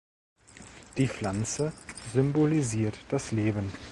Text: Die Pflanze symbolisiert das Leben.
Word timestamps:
Die 0.97 1.07
Pflanze 1.07 1.73
symbolisiert 2.11 2.97
das 3.11 3.31
Leben. 3.31 3.71